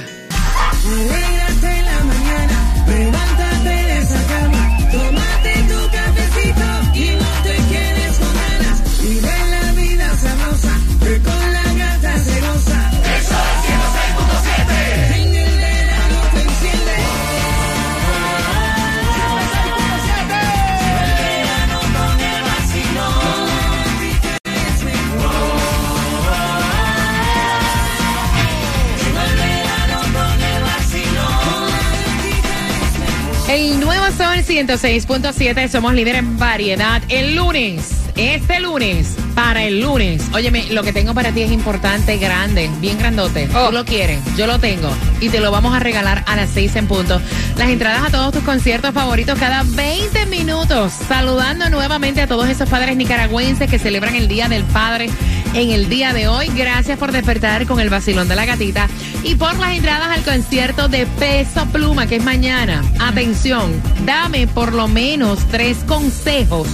106.7, 34.72 35.68
somos 35.68 35.92
líder 35.92 36.14
en 36.16 36.38
variedad. 36.38 37.02
El 37.10 37.36
lunes, 37.36 37.90
este 38.16 38.58
lunes, 38.58 39.16
para 39.34 39.64
el 39.64 39.82
lunes. 39.82 40.22
Óyeme, 40.32 40.64
lo 40.70 40.82
que 40.82 40.94
tengo 40.94 41.12
para 41.12 41.30
ti 41.30 41.42
es 41.42 41.52
importante, 41.52 42.16
grande, 42.16 42.70
bien 42.80 42.98
grandote. 42.98 43.48
Tú 43.48 43.70
lo 43.70 43.84
quieres, 43.84 44.20
yo 44.34 44.46
lo 44.46 44.58
tengo. 44.58 44.88
Y 45.20 45.28
te 45.28 45.40
lo 45.40 45.50
vamos 45.50 45.74
a 45.74 45.78
regalar 45.78 46.24
a 46.26 46.36
las 46.36 46.48
6 46.50 46.76
en 46.76 46.86
punto. 46.86 47.20
Las 47.58 47.68
entradas 47.68 48.02
a 48.02 48.10
todos 48.10 48.32
tus 48.32 48.42
conciertos 48.44 48.94
favoritos 48.94 49.38
cada 49.38 49.62
20 49.62 50.24
minutos. 50.26 50.94
Saludando 51.06 51.68
nuevamente 51.68 52.22
a 52.22 52.26
todos 52.26 52.48
esos 52.48 52.66
padres 52.70 52.96
nicaragüenses 52.96 53.68
que 53.70 53.78
celebran 53.78 54.14
el 54.14 54.26
Día 54.26 54.48
del 54.48 54.64
Padre 54.64 55.10
en 55.54 55.70
el 55.70 55.88
día 55.88 56.12
de 56.12 56.28
hoy. 56.28 56.48
Gracias 56.54 56.98
por 56.98 57.12
despertar 57.12 57.66
con 57.66 57.80
el 57.80 57.90
vacilón 57.90 58.28
de 58.28 58.36
la 58.36 58.44
gatita 58.44 58.88
y 59.22 59.34
por 59.34 59.56
las 59.58 59.72
entradas 59.72 60.08
al 60.08 60.22
concierto 60.22 60.88
de 60.88 61.06
Peso 61.06 61.66
Pluma, 61.66 62.06
que 62.06 62.16
es 62.16 62.24
mañana. 62.24 62.82
Atención, 63.00 63.72
dame 64.04 64.46
por 64.46 64.72
lo 64.72 64.88
menos 64.88 65.40
tres 65.50 65.78
consejos 65.86 66.68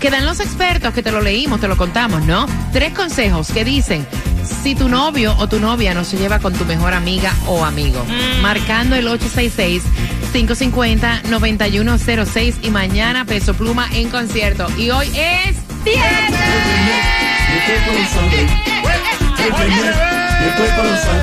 que 0.00 0.10
dan 0.10 0.26
los 0.26 0.40
expertos, 0.40 0.94
que 0.94 1.02
te 1.02 1.12
lo 1.12 1.20
leímos, 1.20 1.60
te 1.60 1.68
lo 1.68 1.76
contamos, 1.76 2.24
¿no? 2.24 2.46
Tres 2.72 2.92
consejos 2.92 3.50
que 3.50 3.64
dicen. 3.64 4.06
Si 4.62 4.74
tu 4.74 4.88
novio 4.88 5.36
o 5.38 5.48
tu 5.48 5.60
novia 5.60 5.94
no 5.94 6.04
se 6.04 6.16
lleva 6.16 6.38
con 6.38 6.54
tu 6.54 6.64
mejor 6.64 6.94
amiga 6.94 7.34
o 7.46 7.64
amigo, 7.64 8.04
marcando 8.42 8.96
el 8.96 9.06
866 9.06 9.82
550-9106 10.32 12.54
y 12.62 12.70
mañana 12.70 13.24
Peso 13.24 13.54
Pluma 13.54 13.88
en 13.92 14.08
concierto. 14.08 14.66
Y 14.76 14.90
hoy 14.90 15.10
es 15.14 15.56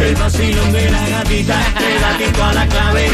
El 0.07 0.15
vacilón 0.15 0.71
de 0.71 0.89
la 0.89 1.09
gatita, 1.09 1.59
el 1.79 1.99
gatito 1.99 2.43
a 2.43 2.53
la 2.53 2.65
clave. 2.67 3.09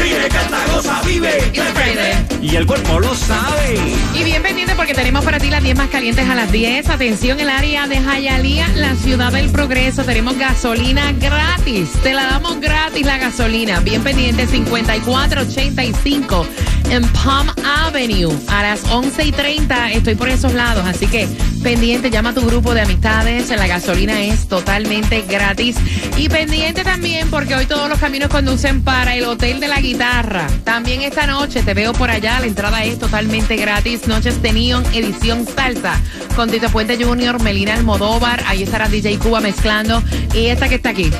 Vive, 1.04 1.50
vive. 1.50 2.14
Y 2.40 2.54
el 2.54 2.66
cuerpo 2.66 3.00
lo 3.00 3.14
sabe. 3.16 3.80
Y 4.14 4.22
bien 4.22 4.40
pendiente 4.42 4.76
porque 4.76 4.94
tenemos 4.94 5.24
para 5.24 5.40
ti 5.40 5.50
las 5.50 5.62
10 5.62 5.76
más 5.76 5.88
calientes 5.88 6.28
a 6.28 6.36
las 6.36 6.52
10. 6.52 6.88
Atención, 6.88 7.40
el 7.40 7.50
área 7.50 7.88
de 7.88 8.00
Jayalía, 8.00 8.68
la 8.76 8.94
ciudad 8.94 9.32
del 9.32 9.50
progreso. 9.50 10.04
Tenemos 10.04 10.38
gasolina 10.38 11.10
gratis. 11.12 11.90
Te 12.04 12.14
la 12.14 12.26
damos 12.26 12.60
gratis 12.60 13.04
la 13.04 13.18
gasolina. 13.18 13.80
Bien 13.80 14.04
pendiente, 14.04 14.46
5485 14.46 16.46
en 16.90 17.02
Palm 17.08 17.48
Avenue. 17.64 18.32
A 18.48 18.62
las 18.62 18.84
11 18.90 19.24
y 19.24 19.32
30 19.32 19.92
estoy 19.92 20.14
por 20.14 20.28
esos 20.28 20.52
lados. 20.52 20.84
Así 20.86 21.06
que 21.06 21.28
pendiente, 21.62 22.10
llama 22.10 22.30
a 22.30 22.34
tu 22.34 22.44
grupo 22.44 22.74
de 22.74 22.82
amistades. 22.82 23.48
La 23.50 23.66
gasolina 23.66 24.20
es 24.22 24.48
totalmente 24.48 25.22
gratis. 25.22 25.76
Y 26.16 26.28
pendiente 26.28 26.84
también 26.84 27.30
porque 27.30 27.54
hoy 27.54 27.66
todos 27.66 27.88
los 27.88 27.98
caminos 27.98 28.28
conducen 28.28 28.82
para 28.82 29.16
el 29.16 29.24
Hotel 29.24 29.60
de 29.60 29.68
la 29.68 29.80
Guitarra. 29.80 30.46
También 30.64 31.02
esta 31.02 31.26
noche 31.26 31.62
te 31.62 31.74
veo 31.74 31.92
por 31.92 32.10
allá. 32.10 32.40
La 32.40 32.46
entrada 32.46 32.84
es 32.84 32.98
totalmente 32.98 33.56
gratis. 33.56 34.06
Noches 34.06 34.42
de 34.42 34.52
Neon, 34.52 34.84
edición 34.94 35.46
salsa. 35.46 36.00
Con 36.36 36.50
Tito 36.50 36.68
Puente 36.68 37.02
Jr., 37.02 37.40
Melina 37.42 37.74
Almodóvar. 37.74 38.42
Ahí 38.46 38.62
estará 38.62 38.88
DJ 38.88 39.18
Cuba 39.18 39.40
mezclando. 39.40 40.02
Y 40.34 40.46
esta 40.46 40.68
que 40.68 40.76
está 40.76 40.90
aquí. 40.90 41.10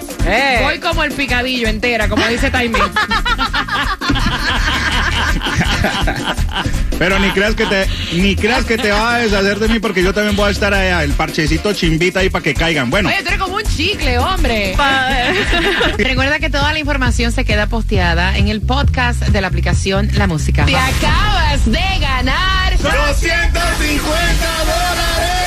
Voy 0.62 0.79
como 0.79 1.05
el 1.05 1.12
picadillo 1.12 1.68
entera, 1.68 2.09
como 2.09 2.27
dice 2.27 2.50
Taimí. 2.50 2.79
Pero 6.98 7.18
ni 7.18 7.30
creas 7.30 7.54
que 7.54 7.66
te 7.66 7.86
ni 8.14 8.36
creas 8.36 8.64
que 8.64 8.78
te 8.78 8.90
vas 8.90 9.14
a 9.14 9.18
deshacer 9.18 9.58
de 9.58 9.68
mí 9.68 9.78
porque 9.78 10.02
yo 10.02 10.14
también 10.14 10.36
voy 10.36 10.48
a 10.48 10.50
estar 10.52 10.72
allá, 10.72 11.02
el 11.02 11.12
parchecito 11.12 11.72
chimbita 11.72 12.20
ahí 12.20 12.30
para 12.30 12.42
que 12.42 12.54
caigan. 12.54 12.90
Bueno, 12.90 13.08
Oye, 13.08 13.18
tú 13.22 13.28
eres 13.28 13.40
como 13.40 13.56
un 13.56 13.62
chicle, 13.62 14.18
hombre. 14.18 14.76
Recuerda 15.98 16.38
que 16.38 16.50
toda 16.50 16.72
la 16.72 16.78
información 16.78 17.32
se 17.32 17.44
queda 17.44 17.66
posteada 17.66 18.36
en 18.38 18.48
el 18.48 18.60
podcast 18.60 19.20
de 19.20 19.40
la 19.40 19.48
aplicación 19.48 20.08
La 20.14 20.26
Música. 20.26 20.64
Te 20.66 20.76
acabas 20.76 21.64
de 21.64 21.98
ganar 22.00 22.72
250 22.78 23.62
dólares. 24.64 25.44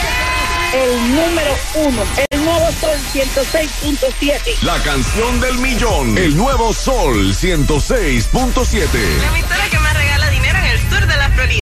El 0.74 1.16
número 1.16 1.58
uno, 1.76 2.04
el 2.30 2.44
nuevo 2.44 2.72
Sol 2.74 3.00
106.7. 3.14 4.62
La 4.64 4.78
canción 4.80 5.40
del 5.40 5.58
millón. 5.60 6.18
El 6.18 6.36
nuevo 6.36 6.74
Sol 6.74 7.34
106.7. 7.34 8.88
La 9.22 9.32